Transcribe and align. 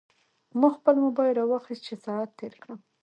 ما 0.59 0.69
خپل 0.77 0.95
موبایل 1.05 1.33
راواخیست 1.39 1.81
چې 1.87 1.93
ساعت 2.05 2.29
تېر 2.39 2.53
کړم. 2.61 2.79